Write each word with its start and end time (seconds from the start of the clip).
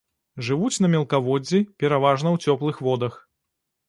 Жывуць 0.45 0.81
на 0.85 0.89
мелкаводдзі, 0.93 1.59
пераважна 1.83 2.31
ў 2.35 2.47
цёплых 2.47 2.81
водах. 2.89 3.13